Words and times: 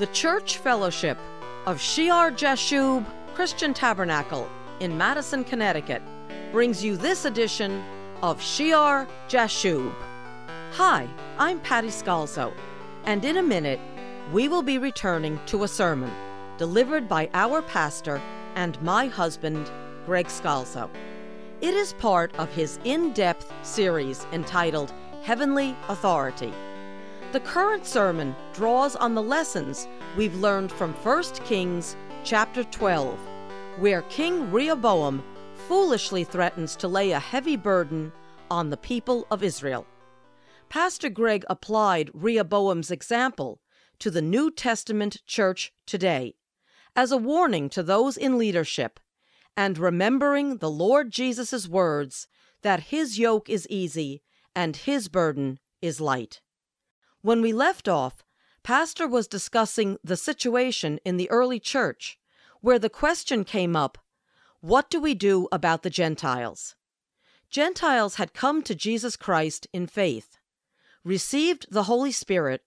The 0.00 0.06
Church 0.06 0.56
Fellowship 0.56 1.18
of 1.66 1.78
Shear 1.78 2.30
Jashub 2.30 3.04
Christian 3.34 3.74
Tabernacle 3.74 4.48
in 4.80 4.96
Madison, 4.96 5.44
Connecticut 5.44 6.00
brings 6.52 6.82
you 6.82 6.96
this 6.96 7.26
edition 7.26 7.84
of 8.22 8.40
Shear 8.40 9.06
Jashub. 9.28 9.92
Hi, 10.72 11.06
I'm 11.36 11.60
Patty 11.60 11.88
Scalzo, 11.88 12.54
and 13.04 13.26
in 13.26 13.36
a 13.36 13.42
minute 13.42 13.78
we 14.32 14.48
will 14.48 14.62
be 14.62 14.78
returning 14.78 15.38
to 15.44 15.64
a 15.64 15.68
sermon 15.68 16.10
delivered 16.56 17.06
by 17.06 17.28
our 17.34 17.60
pastor 17.60 18.22
and 18.54 18.80
my 18.80 19.06
husband, 19.06 19.70
Greg 20.06 20.28
Scalzo. 20.28 20.88
It 21.60 21.74
is 21.74 21.92
part 21.92 22.34
of 22.38 22.50
his 22.54 22.78
in 22.84 23.12
depth 23.12 23.52
series 23.60 24.26
entitled 24.32 24.94
Heavenly 25.24 25.76
Authority. 25.90 26.54
The 27.32 27.38
current 27.38 27.86
sermon 27.86 28.34
draws 28.52 28.96
on 28.96 29.14
the 29.14 29.22
lessons 29.22 29.86
we've 30.16 30.34
learned 30.34 30.72
from 30.72 30.92
1 30.94 31.22
Kings 31.44 31.94
chapter 32.24 32.64
12, 32.64 33.16
where 33.78 34.02
King 34.02 34.50
Rehoboam 34.50 35.22
foolishly 35.54 36.24
threatens 36.24 36.74
to 36.74 36.88
lay 36.88 37.12
a 37.12 37.20
heavy 37.20 37.54
burden 37.54 38.10
on 38.50 38.70
the 38.70 38.76
people 38.76 39.28
of 39.30 39.44
Israel. 39.44 39.86
Pastor 40.68 41.08
Greg 41.08 41.44
applied 41.48 42.10
Rehoboam's 42.12 42.90
example 42.90 43.60
to 44.00 44.10
the 44.10 44.22
New 44.22 44.50
Testament 44.50 45.18
church 45.24 45.72
today 45.86 46.34
as 46.96 47.12
a 47.12 47.16
warning 47.16 47.68
to 47.70 47.84
those 47.84 48.16
in 48.16 48.38
leadership 48.38 48.98
and 49.56 49.78
remembering 49.78 50.56
the 50.56 50.70
Lord 50.70 51.12
Jesus' 51.12 51.68
words 51.68 52.26
that 52.62 52.90
his 52.90 53.20
yoke 53.20 53.48
is 53.48 53.68
easy 53.70 54.20
and 54.52 54.74
his 54.74 55.06
burden 55.06 55.60
is 55.80 56.00
light. 56.00 56.40
When 57.22 57.42
we 57.42 57.52
left 57.52 57.88
off, 57.88 58.24
Pastor 58.62 59.06
was 59.06 59.26
discussing 59.26 59.98
the 60.02 60.16
situation 60.16 60.98
in 61.04 61.16
the 61.16 61.30
early 61.30 61.60
church, 61.60 62.18
where 62.60 62.78
the 62.78 62.90
question 62.90 63.44
came 63.44 63.76
up 63.76 63.98
what 64.60 64.90
do 64.90 65.00
we 65.00 65.14
do 65.14 65.48
about 65.50 65.82
the 65.82 65.90
Gentiles? 65.90 66.76
Gentiles 67.48 68.16
had 68.16 68.34
come 68.34 68.62
to 68.62 68.74
Jesus 68.74 69.16
Christ 69.16 69.66
in 69.72 69.86
faith, 69.86 70.36
received 71.02 71.66
the 71.70 71.84
Holy 71.84 72.12
Spirit, 72.12 72.62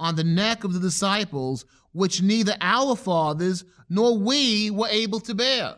on 0.00 0.16
the 0.16 0.24
neck 0.24 0.64
of 0.64 0.72
the 0.72 0.80
disciples, 0.80 1.66
which 1.92 2.22
neither 2.22 2.56
our 2.62 2.96
fathers 2.96 3.66
nor 3.90 4.16
we 4.16 4.70
were 4.70 4.88
able 4.88 5.20
to 5.20 5.34
bear? 5.34 5.74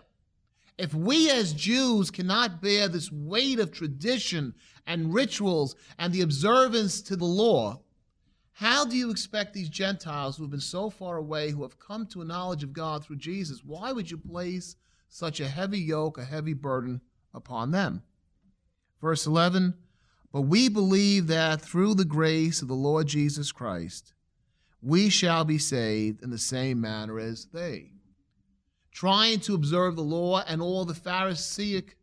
If 0.78 0.94
we 0.94 1.28
as 1.28 1.52
Jews 1.52 2.12
cannot 2.12 2.62
bear 2.62 2.86
this 2.86 3.10
weight 3.10 3.58
of 3.58 3.72
tradition 3.72 4.54
and 4.86 5.12
rituals 5.12 5.74
and 5.98 6.12
the 6.12 6.22
observance 6.22 7.02
to 7.02 7.16
the 7.16 7.24
law, 7.24 7.80
how 8.52 8.84
do 8.84 8.96
you 8.96 9.10
expect 9.10 9.54
these 9.54 9.70
Gentiles 9.70 10.36
who 10.36 10.44
have 10.44 10.52
been 10.52 10.60
so 10.60 10.88
far 10.88 11.16
away, 11.16 11.50
who 11.50 11.62
have 11.62 11.80
come 11.80 12.06
to 12.06 12.22
a 12.22 12.24
knowledge 12.24 12.62
of 12.62 12.72
God 12.72 13.04
through 13.04 13.16
Jesus, 13.16 13.64
why 13.64 13.90
would 13.90 14.08
you 14.08 14.18
place 14.18 14.76
such 15.08 15.40
a 15.40 15.48
heavy 15.48 15.80
yoke, 15.80 16.16
a 16.16 16.24
heavy 16.24 16.54
burden 16.54 17.00
upon 17.34 17.72
them? 17.72 18.04
Verse 19.00 19.26
11 19.26 19.74
But 20.32 20.42
we 20.42 20.68
believe 20.68 21.26
that 21.28 21.60
through 21.60 21.94
the 21.94 22.04
grace 22.04 22.62
of 22.62 22.68
the 22.68 22.74
Lord 22.74 23.06
Jesus 23.06 23.52
Christ, 23.52 24.12
we 24.82 25.08
shall 25.08 25.44
be 25.44 25.58
saved 25.58 26.22
in 26.22 26.30
the 26.30 26.38
same 26.38 26.80
manner 26.80 27.18
as 27.18 27.46
they. 27.52 27.92
Trying 28.92 29.40
to 29.40 29.54
observe 29.54 29.96
the 29.96 30.02
law 30.02 30.42
and 30.46 30.60
all 30.60 30.84
the 30.84 30.94
Pharisaic 30.94 31.96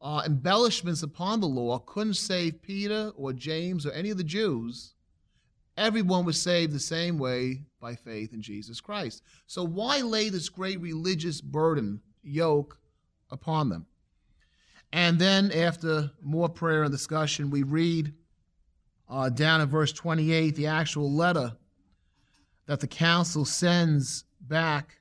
uh, 0.00 0.22
embellishments 0.26 1.02
upon 1.02 1.40
the 1.40 1.46
law 1.46 1.78
couldn't 1.78 2.14
save 2.14 2.62
Peter 2.62 3.12
or 3.16 3.32
James 3.32 3.86
or 3.86 3.92
any 3.92 4.10
of 4.10 4.18
the 4.18 4.24
Jews. 4.24 4.94
Everyone 5.76 6.24
was 6.24 6.40
saved 6.40 6.72
the 6.72 6.78
same 6.78 7.18
way 7.18 7.62
by 7.80 7.94
faith 7.94 8.32
in 8.32 8.40
Jesus 8.40 8.80
Christ. 8.80 9.22
So, 9.46 9.64
why 9.64 10.00
lay 10.02 10.28
this 10.28 10.48
great 10.48 10.80
religious 10.80 11.40
burden, 11.40 12.00
yoke, 12.22 12.78
upon 13.30 13.70
them? 13.70 13.86
And 14.94 15.18
then, 15.18 15.50
after 15.50 16.12
more 16.22 16.48
prayer 16.48 16.84
and 16.84 16.92
discussion, 16.92 17.50
we 17.50 17.64
read 17.64 18.12
uh, 19.08 19.28
down 19.28 19.60
in 19.60 19.66
verse 19.66 19.92
28 19.92 20.54
the 20.54 20.68
actual 20.68 21.10
letter 21.12 21.56
that 22.66 22.78
the 22.78 22.86
council 22.86 23.44
sends 23.44 24.22
back 24.40 25.00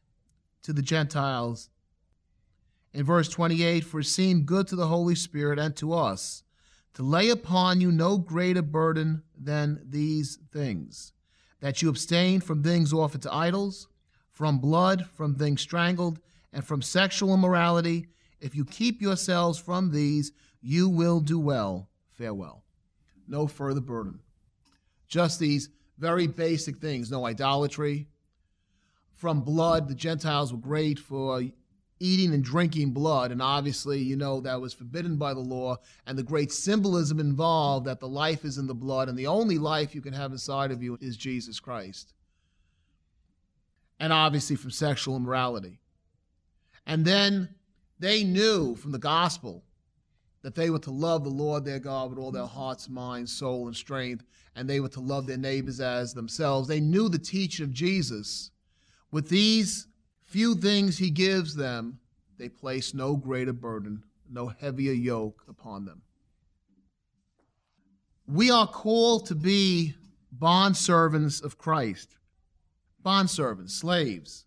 to 0.63 0.73
the 0.73 0.81
Gentiles. 0.81 1.69
In 2.91 3.05
verse 3.05 3.29
28, 3.29 3.83
for 3.83 3.99
it 3.99 4.05
seemed 4.05 4.47
good 4.47 4.65
to 4.69 4.75
the 4.75 4.87
Holy 4.87 5.13
Spirit 5.13 5.59
and 5.59 5.75
to 5.75 5.93
us 5.93 6.41
to 6.95 7.03
lay 7.03 7.29
upon 7.29 7.79
you 7.79 7.91
no 7.91 8.17
greater 8.17 8.63
burden 8.63 9.21
than 9.39 9.79
these 9.87 10.39
things 10.51 11.13
that 11.59 11.83
you 11.83 11.89
abstain 11.89 12.41
from 12.41 12.63
things 12.63 12.93
offered 12.93 13.21
to 13.21 13.33
idols, 13.33 13.87
from 14.31 14.57
blood, 14.57 15.05
from 15.13 15.35
things 15.35 15.61
strangled, 15.61 16.19
and 16.51 16.65
from 16.65 16.81
sexual 16.81 17.31
immorality 17.31 18.07
if 18.43 18.55
you 18.55 18.65
keep 18.65 19.01
yourselves 19.01 19.57
from 19.57 19.91
these, 19.91 20.33
you 20.61 20.89
will 20.89 21.21
do 21.21 21.39
well. 21.39 21.89
Farewell. 22.11 22.63
No 23.27 23.47
further 23.47 23.79
burden. 23.79 24.19
Just 25.07 25.39
these 25.39 25.69
very 25.97 26.27
basic 26.27 26.77
things 26.77 27.09
no 27.09 27.25
idolatry. 27.25 28.07
From 29.13 29.41
blood, 29.41 29.87
the 29.87 29.95
Gentiles 29.95 30.51
were 30.51 30.59
great 30.59 30.99
for 30.99 31.41
eating 31.99 32.33
and 32.33 32.43
drinking 32.43 32.91
blood, 32.91 33.31
and 33.31 33.41
obviously, 33.41 33.99
you 33.99 34.17
know, 34.17 34.41
that 34.41 34.59
was 34.59 34.73
forbidden 34.73 35.15
by 35.15 35.33
the 35.33 35.39
law, 35.39 35.77
and 36.05 36.17
the 36.17 36.23
great 36.23 36.51
symbolism 36.51 37.21
involved 37.21 37.85
that 37.85 38.01
the 38.01 38.07
life 38.09 38.43
is 38.43 38.57
in 38.57 38.67
the 38.67 38.73
blood, 38.73 39.07
and 39.07 39.17
the 39.17 39.27
only 39.27 39.57
life 39.57 39.95
you 39.95 40.01
can 40.01 40.11
have 40.11 40.33
inside 40.33 40.71
of 40.71 40.83
you 40.83 40.97
is 40.99 41.15
Jesus 41.15 41.61
Christ. 41.61 42.13
And 44.01 44.11
obviously, 44.11 44.57
from 44.57 44.71
sexual 44.71 45.15
immorality. 45.15 45.79
And 46.85 47.05
then 47.05 47.55
they 48.03 48.23
knew 48.25 48.75
from 48.75 48.91
the 48.91 48.99
gospel 48.99 49.63
that 50.41 50.55
they 50.55 50.69
were 50.69 50.79
to 50.79 50.91
love 50.91 51.23
the 51.23 51.29
Lord 51.29 51.63
their 51.63 51.79
God 51.79 52.09
with 52.09 52.19
all 52.19 52.31
their 52.31 52.45
hearts, 52.45 52.89
mind, 52.89 53.29
soul, 53.29 53.67
and 53.67 53.75
strength, 53.75 54.25
and 54.57 54.69
they 54.69 54.81
were 54.81 54.89
to 54.89 54.99
love 54.99 55.25
their 55.25 55.37
neighbors 55.37 55.79
as 55.79 56.13
themselves. 56.13 56.67
They 56.67 56.81
knew 56.81 57.07
the 57.07 57.17
teaching 57.17 57.63
of 57.63 57.71
Jesus. 57.71 58.51
With 59.09 59.29
these 59.29 59.87
few 60.21 60.53
things 60.53 60.97
he 60.97 61.11
gives 61.11 61.55
them, 61.55 61.99
they 62.37 62.49
place 62.49 62.93
no 62.93 63.15
greater 63.15 63.53
burden, 63.53 64.03
no 64.29 64.47
heavier 64.47 64.91
yoke 64.91 65.45
upon 65.47 65.85
them. 65.85 66.01
We 68.27 68.51
are 68.51 68.67
called 68.67 69.27
to 69.27 69.35
be 69.35 69.95
bondservants 70.37 71.41
of 71.41 71.57
Christ, 71.57 72.17
bondservants, 73.01 73.71
slaves. 73.71 74.45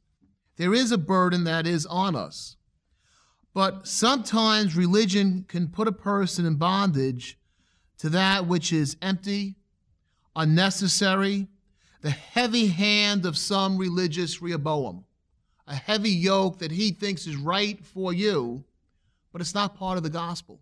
There 0.56 0.74
is 0.74 0.92
a 0.92 0.98
burden 0.98 1.44
that 1.44 1.66
is 1.66 1.86
on 1.86 2.14
us. 2.14 2.56
But 3.56 3.88
sometimes 3.88 4.76
religion 4.76 5.46
can 5.48 5.68
put 5.68 5.88
a 5.88 5.92
person 5.92 6.44
in 6.44 6.56
bondage 6.56 7.38
to 7.96 8.10
that 8.10 8.46
which 8.46 8.70
is 8.70 8.98
empty, 9.00 9.54
unnecessary, 10.36 11.48
the 12.02 12.10
heavy 12.10 12.66
hand 12.66 13.24
of 13.24 13.38
some 13.38 13.78
religious 13.78 14.42
Rehoboam, 14.42 15.06
a 15.66 15.74
heavy 15.74 16.10
yoke 16.10 16.58
that 16.58 16.70
he 16.70 16.90
thinks 16.90 17.26
is 17.26 17.34
right 17.36 17.82
for 17.82 18.12
you, 18.12 18.62
but 19.32 19.40
it's 19.40 19.54
not 19.54 19.74
part 19.74 19.96
of 19.96 20.02
the 20.02 20.10
gospel. 20.10 20.60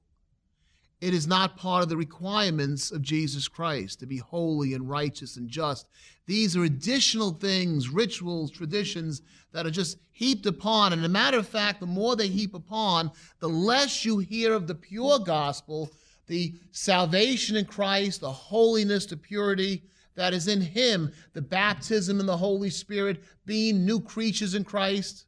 It 1.04 1.12
is 1.12 1.26
not 1.26 1.58
part 1.58 1.82
of 1.82 1.90
the 1.90 1.98
requirements 1.98 2.90
of 2.90 3.02
Jesus 3.02 3.46
Christ 3.46 4.00
to 4.00 4.06
be 4.06 4.16
holy 4.16 4.72
and 4.72 4.88
righteous 4.88 5.36
and 5.36 5.50
just. 5.50 5.86
These 6.24 6.56
are 6.56 6.64
additional 6.64 7.32
things, 7.32 7.90
rituals, 7.90 8.50
traditions 8.50 9.20
that 9.52 9.66
are 9.66 9.70
just 9.70 9.98
heaped 10.12 10.46
upon. 10.46 10.94
And 10.94 11.04
a 11.04 11.08
matter 11.10 11.36
of 11.36 11.46
fact, 11.46 11.80
the 11.80 11.86
more 11.86 12.16
they 12.16 12.28
heap 12.28 12.54
upon, 12.54 13.10
the 13.38 13.50
less 13.50 14.06
you 14.06 14.16
hear 14.16 14.54
of 14.54 14.66
the 14.66 14.74
pure 14.74 15.18
gospel, 15.18 15.92
the 16.26 16.54
salvation 16.70 17.54
in 17.56 17.66
Christ, 17.66 18.22
the 18.22 18.32
holiness, 18.32 19.04
the 19.04 19.18
purity 19.18 19.82
that 20.14 20.32
is 20.32 20.48
in 20.48 20.62
Him, 20.62 21.12
the 21.34 21.42
baptism 21.42 22.18
in 22.18 22.24
the 22.24 22.38
Holy 22.38 22.70
Spirit, 22.70 23.22
being 23.44 23.84
new 23.84 24.00
creatures 24.00 24.54
in 24.54 24.64
Christ. 24.64 25.26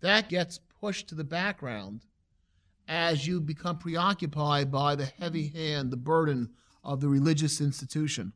That 0.00 0.28
gets 0.28 0.58
pushed 0.80 1.08
to 1.10 1.14
the 1.14 1.22
background 1.22 2.00
as 2.90 3.24
you 3.24 3.40
become 3.40 3.78
preoccupied 3.78 4.72
by 4.72 4.96
the 4.96 5.06
heavy 5.06 5.46
hand, 5.46 5.92
the 5.92 5.96
burden 5.96 6.50
of 6.82 7.00
the 7.00 7.08
religious 7.08 7.60
institution. 7.60 8.32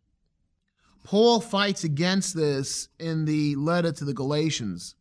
Paul 1.03 1.41
fights 1.41 1.83
against 1.83 2.37
this 2.37 2.89
in 3.01 3.25
the 3.25 3.57
letter 3.57 3.91
to 3.91 4.05
the 4.05 4.15
Galatians. 4.15 4.95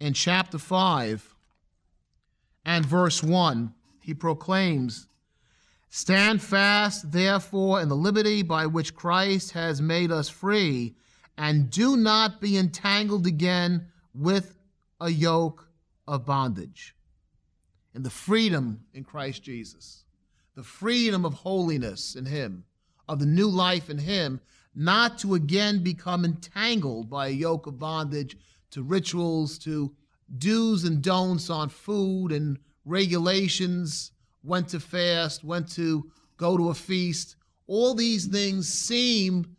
In 0.00 0.12
chapter 0.12 0.58
5 0.58 1.36
and 2.66 2.84
verse 2.84 3.22
1, 3.22 3.72
he 4.00 4.12
proclaims, 4.12 5.06
Stand 5.88 6.42
fast, 6.42 7.12
therefore, 7.12 7.80
in 7.80 7.88
the 7.88 7.94
liberty 7.94 8.42
by 8.42 8.66
which 8.66 8.96
Christ 8.96 9.52
has 9.52 9.80
made 9.80 10.10
us 10.10 10.28
free, 10.28 10.96
and 11.38 11.70
do 11.70 11.96
not 11.96 12.40
be 12.40 12.58
entangled 12.58 13.24
again 13.28 13.86
with 14.12 14.58
a 15.00 15.10
yoke 15.10 15.68
of 16.08 16.26
bondage 16.26 16.94
and 17.94 18.04
the 18.04 18.10
freedom 18.10 18.80
in 18.92 19.04
Christ 19.04 19.42
Jesus, 19.42 20.04
the 20.54 20.62
freedom 20.62 21.24
of 21.24 21.32
holiness 21.32 22.16
in 22.16 22.26
Him, 22.26 22.64
of 23.08 23.18
the 23.18 23.26
new 23.26 23.48
life 23.48 23.88
in 23.88 23.98
Him, 23.98 24.40
not 24.74 25.18
to 25.18 25.34
again 25.34 25.82
become 25.82 26.24
entangled 26.24 27.08
by 27.08 27.28
a 27.28 27.30
yoke 27.30 27.66
of 27.66 27.78
bondage 27.78 28.36
to 28.72 28.82
rituals, 28.82 29.58
to 29.60 29.94
do's 30.38 30.84
and 30.84 31.00
don'ts 31.02 31.48
on 31.50 31.68
food 31.68 32.32
and 32.32 32.58
regulations, 32.84 34.10
when 34.42 34.64
to 34.64 34.80
fast, 34.80 35.44
when 35.44 35.64
to 35.64 36.10
go 36.36 36.56
to 36.56 36.70
a 36.70 36.74
feast. 36.74 37.36
All 37.66 37.94
these 37.94 38.26
things 38.26 38.68
seem 38.68 39.56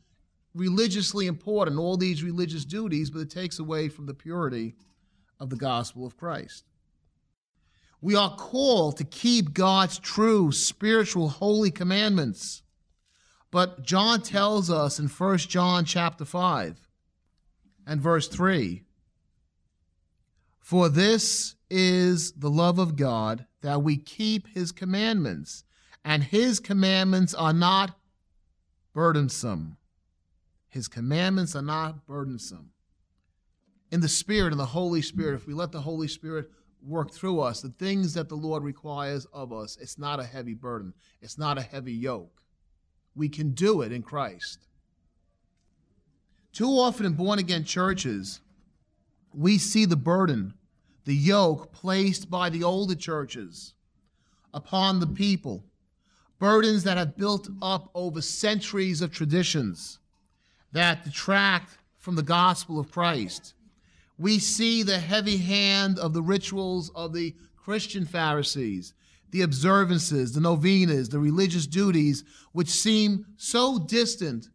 religiously 0.54 1.28
important, 1.28 1.80
all 1.80 1.98
these 1.98 2.24
religious 2.24 2.66
duties, 2.66 3.10
but 3.10 3.20
it 3.20 3.30
takes 3.30 3.60
away 3.60 3.90
from 3.90 4.06
the 4.06 4.14
purity 4.14 4.76
of 5.40 5.50
the 5.50 5.56
gospel 5.56 6.06
of 6.06 6.18
Christ. 6.18 6.66
We 8.02 8.16
are 8.16 8.36
called 8.36 8.98
to 8.98 9.04
keep 9.04 9.54
God's 9.54 9.98
true, 9.98 10.52
spiritual, 10.52 11.30
holy 11.30 11.72
commandments. 11.72 12.64
But 13.52 13.84
John 13.84 14.22
tells 14.22 14.70
us 14.70 15.00
in 15.00 15.08
1 15.08 15.38
John 15.38 15.86
chapter 15.86 16.26
5 16.26 16.88
and 17.88 18.02
verse 18.02 18.28
3 18.28 18.84
For 20.60 20.90
this 20.90 21.56
is 21.70 22.34
the 22.34 22.50
love 22.50 22.80
of 22.80 22.96
God, 22.96 23.46
that 23.62 23.82
we 23.82 23.98
keep 23.98 24.48
his 24.50 24.72
commandments, 24.72 25.64
and 26.04 26.24
his 26.24 26.60
commandments 26.60 27.34
are 27.34 27.54
not 27.54 27.98
burdensome. 28.94 29.78
His 30.70 30.88
commandments 30.88 31.56
are 31.56 31.62
not 31.62 32.06
burdensome. 32.06 32.72
In 33.90 34.02
the 34.02 34.10
Spirit, 34.10 34.52
in 34.52 34.58
the 34.58 34.66
Holy 34.66 35.02
Spirit, 35.02 35.36
if 35.36 35.48
we 35.48 35.54
let 35.54 35.72
the 35.72 35.82
Holy 35.82 36.08
Spirit 36.08 36.50
work 36.82 37.12
through 37.12 37.40
us, 37.40 37.62
the 37.62 37.70
things 37.70 38.14
that 38.14 38.30
the 38.30 38.36
Lord 38.36 38.64
requires 38.64 39.26
of 39.34 39.52
us, 39.52 39.78
it's 39.82 39.98
not 39.98 40.20
a 40.20 40.24
heavy 40.24 40.54
burden, 40.54 40.94
it's 41.22 41.38
not 41.38 41.58
a 41.58 41.62
heavy 41.62 41.94
yoke. 41.94 42.42
We 43.16 43.30
can 43.30 43.52
do 43.52 43.82
it 43.82 43.92
in 43.92 44.04
Christ. 44.04 44.60
Too 46.54 46.70
often 46.70 47.06
in 47.06 47.14
born 47.14 47.40
again 47.40 47.64
churches, 47.64 48.40
we 49.34 49.58
see 49.58 49.86
the 49.86 49.96
burden, 49.96 50.54
the 51.06 51.16
yoke 51.16 51.72
placed 51.72 52.30
by 52.30 52.50
the 52.50 52.64
older 52.64 52.96
churches 52.96 53.74
upon 54.54 55.00
the 55.00 55.08
people, 55.08 55.66
burdens 56.40 56.84
that 56.84 56.98
have 56.98 57.18
built 57.18 57.50
up 57.62 57.90
over 57.94 58.22
centuries 58.22 59.02
of 59.02 59.12
traditions 59.12 60.00
that 60.72 61.04
detract 61.04 61.78
from 61.98 62.16
the 62.16 62.24
gospel 62.24 62.80
of 62.80 62.92
Christ 62.92 63.54
we 64.18 64.40
see 64.40 64.84
the 64.84 65.00
heavy 65.00 65.38
hand 65.38 66.00
of 66.00 66.14
the 66.14 66.22
rituals 66.22 66.90
of 66.96 67.14
the 67.14 67.36
Christian 67.58 68.06
Pharisees, 68.06 68.94
the 69.32 69.42
observances, 69.42 70.34
the 70.34 70.40
novenas, 70.40 71.10
the 71.10 71.20
religious 71.20 71.68
duties, 71.68 72.24
which 72.54 72.70
seem 72.70 73.26
so 73.38 73.80
distant 73.80 74.50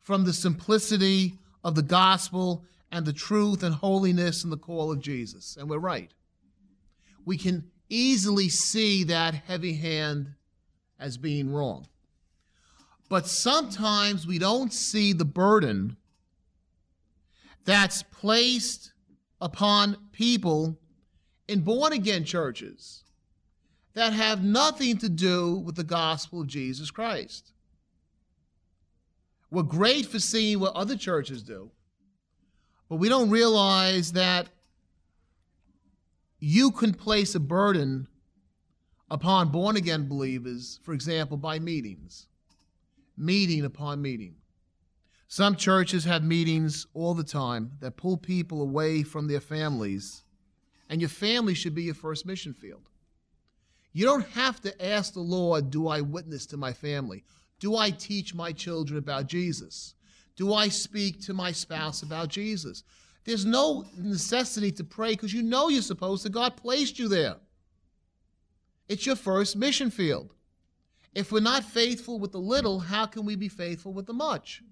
from 0.00 0.24
the 0.24 0.32
simplicity 0.32 1.38
of 1.62 1.74
the 1.74 1.82
gospel 1.82 2.64
and 2.90 3.04
the 3.04 3.12
truth 3.12 3.62
and 3.62 3.74
holiness 3.74 4.44
and 4.44 4.52
the 4.52 4.56
call 4.56 4.90
of 4.90 5.00
Jesus. 5.00 5.56
And 5.56 5.68
we're 5.68 5.78
right. 5.78 6.12
We 7.24 7.36
can 7.36 7.70
easily 7.88 8.48
see 8.48 9.04
that 9.04 9.34
heavy 9.34 9.74
hand 9.74 10.34
as 10.98 11.18
being 11.18 11.52
wrong. 11.52 11.86
But 13.08 13.26
sometimes 13.26 14.26
we 14.26 14.38
don't 14.38 14.72
see 14.72 15.12
the 15.12 15.24
burden 15.24 15.96
that's 17.64 18.02
placed 18.02 18.92
upon 19.42 19.96
people 20.12 20.78
in 21.48 21.60
born 21.60 21.92
again 21.92 22.24
churches 22.24 23.02
that 23.94 24.12
have 24.12 24.42
nothing 24.42 24.96
to 24.96 25.08
do 25.08 25.56
with 25.56 25.74
the 25.74 25.84
gospel 25.84 26.40
of 26.40 26.46
Jesus 26.46 26.90
Christ. 26.90 27.52
We're 29.50 29.64
great 29.64 30.06
for 30.06 30.20
seeing 30.20 30.60
what 30.60 30.74
other 30.74 30.96
churches 30.96 31.42
do, 31.42 31.72
but 32.88 32.96
we 32.96 33.08
don't 33.08 33.28
realize 33.28 34.12
that 34.12 34.48
you 36.38 36.70
can 36.70 36.94
place 36.94 37.34
a 37.34 37.40
burden 37.40 38.06
upon 39.10 39.50
born 39.50 39.76
again 39.76 40.08
believers, 40.08 40.80
for 40.84 40.94
example, 40.94 41.36
by 41.36 41.58
meetings, 41.58 42.28
meeting 43.18 43.64
upon 43.64 44.00
meeting. 44.00 44.36
Some 45.32 45.56
churches 45.56 46.04
have 46.04 46.22
meetings 46.22 46.86
all 46.92 47.14
the 47.14 47.24
time 47.24 47.70
that 47.80 47.96
pull 47.96 48.18
people 48.18 48.60
away 48.60 49.02
from 49.02 49.28
their 49.28 49.40
families, 49.40 50.24
and 50.90 51.00
your 51.00 51.08
family 51.08 51.54
should 51.54 51.74
be 51.74 51.84
your 51.84 51.94
first 51.94 52.26
mission 52.26 52.52
field. 52.52 52.90
You 53.94 54.04
don't 54.04 54.28
have 54.32 54.60
to 54.60 54.84
ask 54.84 55.14
the 55.14 55.20
Lord, 55.20 55.70
Do 55.70 55.88
I 55.88 56.02
witness 56.02 56.44
to 56.48 56.58
my 56.58 56.74
family? 56.74 57.24
Do 57.60 57.76
I 57.76 57.88
teach 57.88 58.34
my 58.34 58.52
children 58.52 58.98
about 58.98 59.26
Jesus? 59.26 59.94
Do 60.36 60.52
I 60.52 60.68
speak 60.68 61.22
to 61.22 61.32
my 61.32 61.50
spouse 61.50 62.02
about 62.02 62.28
Jesus? 62.28 62.84
There's 63.24 63.46
no 63.46 63.86
necessity 63.96 64.70
to 64.72 64.84
pray 64.84 65.12
because 65.12 65.32
you 65.32 65.42
know 65.42 65.70
you're 65.70 65.80
supposed 65.80 66.24
to. 66.24 66.28
God 66.28 66.58
placed 66.58 66.98
you 66.98 67.08
there. 67.08 67.36
It's 68.86 69.06
your 69.06 69.16
first 69.16 69.56
mission 69.56 69.90
field. 69.90 70.34
If 71.14 71.32
we're 71.32 71.40
not 71.40 71.64
faithful 71.64 72.18
with 72.18 72.32
the 72.32 72.38
little, 72.38 72.80
how 72.80 73.06
can 73.06 73.24
we 73.24 73.34
be 73.34 73.48
faithful 73.48 73.94
with 73.94 74.04
the 74.04 74.12
much? 74.12 74.62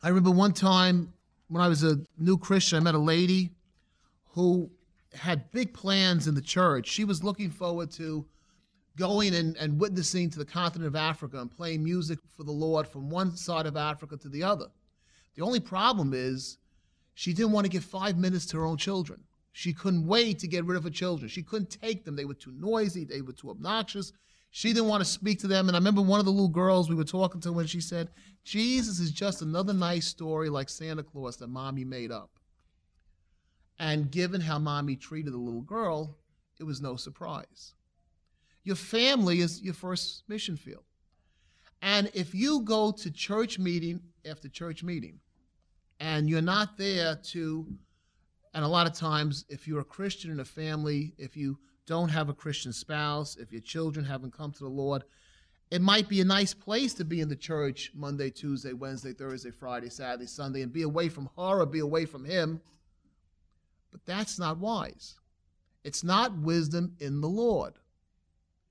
I 0.00 0.08
remember 0.08 0.30
one 0.30 0.52
time 0.52 1.12
when 1.48 1.62
I 1.62 1.68
was 1.68 1.82
a 1.82 1.98
new 2.18 2.38
Christian, 2.38 2.78
I 2.78 2.80
met 2.80 2.94
a 2.94 2.98
lady 2.98 3.50
who 4.30 4.70
had 5.12 5.50
big 5.50 5.74
plans 5.74 6.28
in 6.28 6.34
the 6.36 6.40
church. 6.40 6.86
She 6.86 7.04
was 7.04 7.24
looking 7.24 7.50
forward 7.50 7.90
to 7.92 8.24
going 8.96 9.34
and, 9.34 9.56
and 9.56 9.80
witnessing 9.80 10.30
to 10.30 10.38
the 10.38 10.44
continent 10.44 10.86
of 10.86 10.94
Africa 10.94 11.40
and 11.40 11.50
playing 11.50 11.82
music 11.82 12.20
for 12.36 12.44
the 12.44 12.52
Lord 12.52 12.86
from 12.86 13.10
one 13.10 13.36
side 13.36 13.66
of 13.66 13.76
Africa 13.76 14.16
to 14.18 14.28
the 14.28 14.44
other. 14.44 14.66
The 15.34 15.42
only 15.42 15.60
problem 15.60 16.12
is 16.14 16.58
she 17.14 17.32
didn't 17.32 17.52
want 17.52 17.64
to 17.64 17.70
give 17.70 17.84
five 17.84 18.16
minutes 18.16 18.46
to 18.46 18.58
her 18.58 18.66
own 18.66 18.76
children. 18.76 19.20
She 19.52 19.72
couldn't 19.72 20.06
wait 20.06 20.38
to 20.40 20.46
get 20.46 20.64
rid 20.64 20.76
of 20.76 20.84
her 20.84 20.90
children. 20.90 21.28
She 21.28 21.42
couldn't 21.42 21.70
take 21.70 22.04
them. 22.04 22.14
They 22.14 22.24
were 22.24 22.34
too 22.34 22.52
noisy, 22.56 23.04
they 23.04 23.22
were 23.22 23.32
too 23.32 23.50
obnoxious. 23.50 24.12
She 24.58 24.72
didn't 24.72 24.88
want 24.88 25.04
to 25.04 25.08
speak 25.08 25.38
to 25.38 25.46
them. 25.46 25.68
And 25.68 25.76
I 25.76 25.78
remember 25.78 26.02
one 26.02 26.18
of 26.18 26.26
the 26.26 26.32
little 26.32 26.48
girls 26.48 26.88
we 26.88 26.96
were 26.96 27.04
talking 27.04 27.40
to 27.42 27.52
when 27.52 27.68
she 27.68 27.80
said, 27.80 28.08
Jesus 28.42 28.98
is 28.98 29.12
just 29.12 29.40
another 29.40 29.72
nice 29.72 30.08
story 30.08 30.48
like 30.48 30.68
Santa 30.68 31.04
Claus 31.04 31.36
that 31.36 31.46
mommy 31.46 31.84
made 31.84 32.10
up. 32.10 32.40
And 33.78 34.10
given 34.10 34.40
how 34.40 34.58
mommy 34.58 34.96
treated 34.96 35.32
the 35.32 35.38
little 35.38 35.60
girl, 35.60 36.16
it 36.58 36.64
was 36.64 36.80
no 36.80 36.96
surprise. 36.96 37.74
Your 38.64 38.74
family 38.74 39.42
is 39.42 39.62
your 39.62 39.74
first 39.74 40.24
mission 40.26 40.56
field. 40.56 40.82
And 41.80 42.10
if 42.12 42.34
you 42.34 42.62
go 42.62 42.90
to 42.90 43.12
church 43.12 43.60
meeting 43.60 44.00
after 44.28 44.48
church 44.48 44.82
meeting 44.82 45.20
and 46.00 46.28
you're 46.28 46.42
not 46.42 46.76
there 46.76 47.14
to, 47.26 47.64
and 48.54 48.64
a 48.64 48.68
lot 48.68 48.88
of 48.88 48.92
times, 48.92 49.44
if 49.48 49.68
you're 49.68 49.82
a 49.82 49.84
Christian 49.84 50.32
in 50.32 50.40
a 50.40 50.44
family, 50.44 51.14
if 51.16 51.36
you 51.36 51.60
don't 51.88 52.10
have 52.10 52.28
a 52.28 52.34
Christian 52.34 52.72
spouse, 52.72 53.36
if 53.36 53.50
your 53.50 53.62
children 53.62 54.04
haven't 54.04 54.36
come 54.36 54.52
to 54.52 54.58
the 54.58 54.68
Lord, 54.68 55.04
it 55.70 55.80
might 55.80 56.06
be 56.06 56.20
a 56.20 56.24
nice 56.24 56.52
place 56.52 56.92
to 56.94 57.04
be 57.04 57.20
in 57.20 57.30
the 57.30 57.36
church 57.36 57.90
Monday, 57.94 58.30
Tuesday, 58.30 58.74
Wednesday, 58.74 59.14
Thursday, 59.14 59.50
Friday, 59.50 59.88
Saturday, 59.88 60.26
Sunday, 60.26 60.60
and 60.60 60.72
be 60.72 60.82
away 60.82 61.08
from 61.08 61.30
her 61.36 61.60
or 61.60 61.66
be 61.66 61.78
away 61.78 62.04
from 62.04 62.24
him. 62.24 62.60
But 63.90 64.04
that's 64.04 64.38
not 64.38 64.58
wise. 64.58 65.18
It's 65.82 66.04
not 66.04 66.38
wisdom 66.38 66.94
in 67.00 67.22
the 67.22 67.28
Lord. 67.28 67.74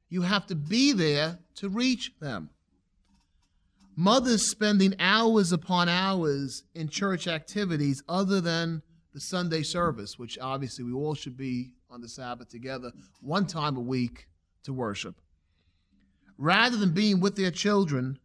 You 0.10 0.22
have 0.22 0.46
to 0.48 0.56
be 0.56 0.94
there 0.94 1.40
to 1.56 1.70
reach 1.70 2.14
them. 2.20 2.52
Mothers 3.96 4.48
spending 4.48 4.94
hours 5.00 5.52
upon 5.52 5.90
hours 5.90 6.64
in 6.76 6.88
church 6.88 7.28
activities 7.28 8.04
other 8.08 8.40
than 8.42 8.84
the 9.18 9.22
Sunday 9.22 9.64
service, 9.64 10.20
which 10.20 10.38
obviously 10.38 10.84
we 10.84 10.94
all 10.94 11.16
should 11.16 11.36
be 11.36 11.72
on 11.90 12.02
the 12.02 12.08
Sabbath 12.08 12.50
together 12.50 12.92
one 13.20 13.48
time 13.48 13.76
a 13.76 13.82
week 13.82 14.28
to 14.62 14.72
worship. 14.72 15.20
Rather 16.38 16.78
than 16.78 16.94
being 16.94 17.20
with 17.20 17.36
their 17.36 17.50
children, 17.50 18.20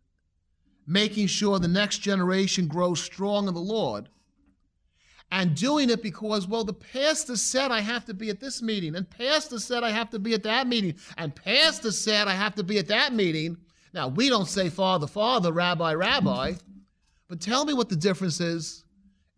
making 0.86 1.28
sure 1.28 1.58
the 1.58 1.66
next 1.66 2.00
generation 2.00 2.66
grows 2.66 3.02
strong 3.02 3.48
in 3.48 3.54
the 3.54 3.60
Lord, 3.60 4.10
and 5.30 5.54
doing 5.54 5.88
it 5.88 6.02
because, 6.02 6.46
well, 6.46 6.62
the 6.62 6.74
pastor 6.74 7.36
said 7.36 7.70
I 7.70 7.80
have 7.80 8.04
to 8.04 8.12
be 8.12 8.28
at 8.28 8.38
this 8.38 8.60
meeting, 8.60 8.94
and 8.94 9.08
pastor 9.08 9.60
said 9.60 9.82
I 9.82 9.92
have 9.92 10.10
to 10.10 10.18
be 10.18 10.34
at 10.34 10.42
that 10.42 10.66
meeting, 10.66 10.96
and 11.16 11.34
pastor 11.34 11.90
said 11.90 12.28
I 12.28 12.34
have 12.34 12.54
to 12.56 12.62
be 12.62 12.78
at 12.78 12.88
that 12.88 13.14
meeting. 13.14 13.56
Now, 13.94 14.08
we 14.08 14.28
don't 14.28 14.46
say 14.46 14.68
Father, 14.68 15.06
Father, 15.06 15.52
Rabbi, 15.52 15.94
Rabbi, 15.94 16.52
but 17.28 17.40
tell 17.40 17.64
me 17.64 17.72
what 17.72 17.88
the 17.88 17.96
difference 17.96 18.42
is 18.42 18.84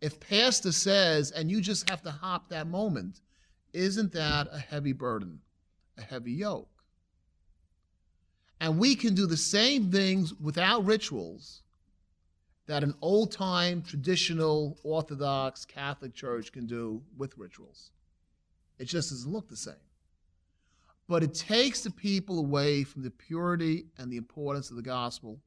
if 0.01 0.19
pastor 0.19 0.71
says 0.71 1.31
and 1.31 1.49
you 1.49 1.61
just 1.61 1.89
have 1.89 2.01
to 2.03 2.11
hop 2.11 2.49
that 2.49 2.67
moment. 2.67 3.21
Isn't 3.73 4.13
that 4.13 4.47
a 4.51 4.59
heavy 4.59 4.93
burden, 4.93 5.39
a 5.97 6.01
heavy 6.01 6.31
yoke? 6.31 6.69
And 8.61 8.77
we 8.77 8.95
can 8.95 9.13
do 9.15 9.25
the 9.25 9.37
same 9.37 9.91
things 9.91 10.33
without 10.35 10.85
rituals 10.85 11.63
that 12.67 12.83
an 12.83 12.95
old 13.01 13.31
time, 13.31 13.81
traditional, 13.81 14.77
Orthodox, 14.83 15.65
Catholic 15.65 16.13
church 16.13 16.51
can 16.51 16.65
do 16.65 17.01
with 17.17 17.37
rituals. 17.37 17.91
It 18.79 18.85
just 18.85 19.11
doesn't 19.11 19.31
look 19.31 19.49
the 19.49 19.55
same. 19.55 19.75
But 21.07 21.21
it 21.21 21.35
takes 21.35 21.81
the 21.81 21.91
people 21.91 22.39
away 22.39 22.83
from 22.83 23.03
the 23.03 23.11
purity 23.11 23.85
and 23.97 24.11
the 24.11 24.17
importance 24.17 24.71
of 24.71 24.75
the 24.75 24.81
gospel 24.81 25.39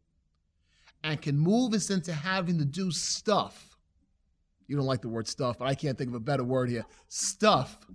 and 1.03 1.21
can 1.21 1.37
move 1.37 1.75
us 1.75 1.91
into 1.91 2.13
having 2.13 2.59
to 2.59 2.65
do 2.65 2.91
stuff. 2.91 3.78
You 4.69 4.77
don't 4.77 4.87
like 4.87 5.03
the 5.03 5.09
word 5.09 5.27
stuff, 5.27 5.59
but 5.59 5.67
I 5.67 5.75
can't 5.75 5.99
think 5.99 6.09
of 6.09 6.15
a 6.15 6.21
better 6.21 6.45
word 6.45 6.71
here. 6.71 6.85
Stuff. 7.09 7.87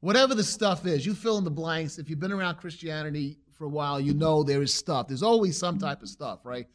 Whatever 0.00 0.34
the 0.34 0.42
stuff 0.42 0.84
is, 0.86 1.06
you 1.06 1.14
fill 1.14 1.38
in 1.38 1.44
the 1.44 1.50
blanks. 1.50 1.98
If 1.98 2.10
you've 2.10 2.18
been 2.18 2.32
around 2.32 2.56
Christianity 2.56 3.38
for 3.52 3.66
a 3.66 3.68
while, 3.68 4.00
you 4.00 4.14
know 4.14 4.42
there 4.42 4.62
is 4.62 4.74
stuff. 4.74 5.06
There's 5.06 5.22
always 5.22 5.56
some 5.56 5.78
type 5.78 6.02
of 6.02 6.08
stuff, 6.08 6.40
right? 6.44 6.66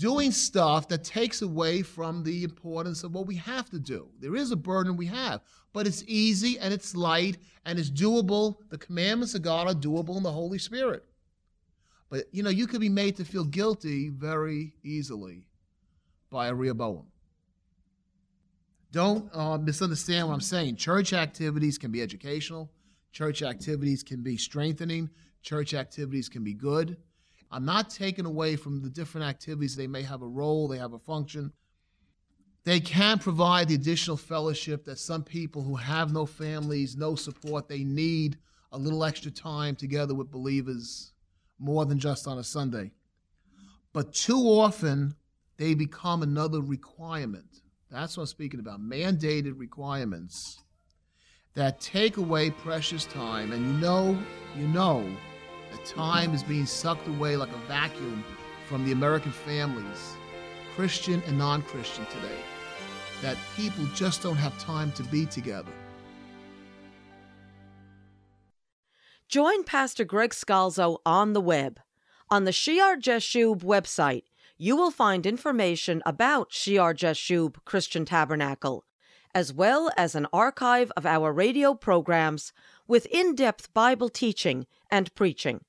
doing 0.00 0.30
stuff 0.30 0.88
that 0.88 1.04
takes 1.04 1.42
away 1.42 1.82
from 1.82 2.22
the 2.22 2.42
importance 2.42 3.04
of 3.04 3.12
what 3.12 3.26
we 3.26 3.36
have 3.36 3.68
to 3.68 3.78
do. 3.78 4.08
There 4.18 4.34
is 4.34 4.50
a 4.50 4.56
burden 4.56 4.96
we 4.96 5.06
have, 5.06 5.42
but 5.74 5.86
it's 5.86 6.02
easy 6.06 6.58
and 6.58 6.72
it's 6.72 6.96
light 6.96 7.36
and 7.66 7.78
it's 7.78 7.90
doable. 7.90 8.56
The 8.70 8.78
commandments 8.78 9.34
of 9.34 9.42
God 9.42 9.68
are 9.68 9.74
doable 9.74 10.16
in 10.16 10.22
the 10.22 10.32
Holy 10.32 10.56
Spirit. 10.56 11.04
But 12.08 12.24
you 12.32 12.42
know, 12.42 12.50
you 12.50 12.66
could 12.66 12.80
be 12.80 12.88
made 12.88 13.16
to 13.16 13.26
feel 13.26 13.44
guilty 13.44 14.08
very 14.08 14.74
easily 14.82 15.46
by 16.30 16.48
a 16.48 16.54
Rehoboam. 16.54 17.06
Don't 18.92 19.30
uh, 19.32 19.58
misunderstand 19.58 20.26
what 20.28 20.34
I'm 20.34 20.40
saying. 20.40 20.76
Church 20.76 21.12
activities 21.12 21.78
can 21.78 21.92
be 21.92 22.02
educational, 22.02 22.70
church 23.12 23.42
activities 23.42 24.02
can 24.02 24.22
be 24.22 24.36
strengthening, 24.36 25.10
church 25.42 25.74
activities 25.74 26.28
can 26.28 26.42
be 26.42 26.54
good. 26.54 26.96
I'm 27.52 27.64
not 27.64 27.90
taking 27.90 28.26
away 28.26 28.56
from 28.56 28.80
the 28.80 28.88
different 28.88 29.26
activities. 29.26 29.74
They 29.74 29.86
may 29.86 30.02
have 30.02 30.22
a 30.22 30.26
role, 30.26 30.68
they 30.68 30.78
have 30.78 30.92
a 30.92 30.98
function. 30.98 31.52
They 32.64 32.78
can 32.78 33.18
provide 33.18 33.68
the 33.68 33.74
additional 33.74 34.16
fellowship 34.16 34.84
that 34.84 34.98
some 34.98 35.24
people 35.24 35.62
who 35.62 35.76
have 35.76 36.12
no 36.12 36.26
families, 36.26 36.96
no 36.96 37.14
support, 37.14 37.68
they 37.68 37.84
need 37.84 38.36
a 38.72 38.78
little 38.78 39.04
extra 39.04 39.30
time 39.30 39.74
together 39.74 40.14
with 40.14 40.30
believers 40.30 41.12
more 41.58 41.86
than 41.86 41.98
just 41.98 42.26
on 42.26 42.38
a 42.38 42.44
Sunday. 42.44 42.92
But 43.92 44.12
too 44.12 44.38
often, 44.38 45.14
they 45.56 45.74
become 45.74 46.22
another 46.22 46.60
requirement. 46.60 47.62
That's 47.90 48.16
what 48.16 48.22
I'm 48.22 48.26
speaking 48.28 48.60
about 48.60 48.80
mandated 48.80 49.58
requirements 49.58 50.62
that 51.54 51.80
take 51.80 52.18
away 52.18 52.50
precious 52.50 53.04
time. 53.06 53.50
And 53.50 53.66
you 53.66 53.72
know, 53.80 54.18
you 54.56 54.68
know, 54.68 55.04
the 55.72 55.78
time 55.78 56.32
is 56.32 56.44
being 56.44 56.66
sucked 56.66 57.08
away 57.08 57.36
like 57.36 57.50
a 57.50 57.58
vacuum 57.66 58.24
from 58.68 58.84
the 58.84 58.92
American 58.92 59.32
families, 59.32 60.14
Christian 60.76 61.20
and 61.26 61.36
non 61.36 61.62
Christian 61.62 62.06
today, 62.06 62.38
that 63.22 63.36
people 63.56 63.84
just 63.94 64.22
don't 64.22 64.36
have 64.36 64.56
time 64.60 64.92
to 64.92 65.02
be 65.04 65.26
together. 65.26 65.72
Join 69.28 69.64
Pastor 69.64 70.04
Greg 70.04 70.30
Scalzo 70.30 70.98
on 71.04 71.32
the 71.32 71.40
web. 71.40 71.80
On 72.30 72.44
the 72.44 72.52
Shear 72.52 72.96
Jashub 72.96 73.62
website, 73.64 74.22
you 74.60 74.76
will 74.76 74.90
find 74.90 75.24
information 75.24 76.02
about 76.04 76.52
Shear 76.52 76.92
Jashub 76.92 77.54
Christian 77.64 78.04
Tabernacle, 78.04 78.84
as 79.34 79.54
well 79.54 79.90
as 79.96 80.14
an 80.14 80.26
archive 80.34 80.92
of 80.98 81.06
our 81.06 81.32
radio 81.32 81.72
programs 81.72 82.52
with 82.86 83.06
in 83.06 83.34
depth 83.34 83.72
Bible 83.72 84.10
teaching 84.10 84.66
and 84.90 85.14
preaching. 85.14 85.62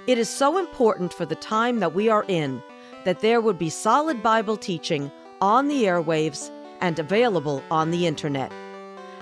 It 0.05 0.19
is 0.19 0.29
so 0.29 0.59
important 0.59 1.15
for 1.15 1.25
the 1.25 1.33
time 1.33 1.79
that 1.79 1.95
we 1.95 2.09
are 2.09 2.25
in 2.27 2.61
that 3.05 3.21
there 3.21 3.41
would 3.41 3.57
be 3.57 3.71
solid 3.71 4.21
Bible 4.21 4.57
teaching 4.57 5.11
on 5.41 5.67
the 5.67 5.85
airwaves 5.85 6.51
and 6.83 6.99
available 6.99 7.63
on 7.71 7.89
the 7.89 8.05
internet. 8.05 8.51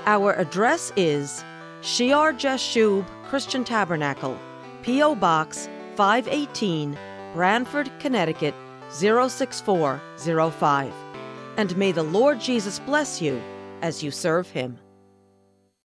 Our 0.08 0.34
address 0.34 0.92
is 0.98 1.46
Shear 1.82 2.34
Jashub 2.34 3.06
Christian 3.30 3.64
Tabernacle, 3.64 4.38
P.O. 4.82 5.16
Box 5.16 5.70
518, 5.96 6.98
Branford, 7.34 7.90
Connecticut 8.00 8.54
06405. 8.90 10.94
And 11.58 11.78
may 11.78 11.94
the 11.94 12.04
Lord 12.04 12.42
Jesus 12.42 12.80
bless 12.80 13.22
you 13.22 13.40
as 13.84 14.02
you 14.04 14.10
serve 14.10 14.50
him. 14.50 14.80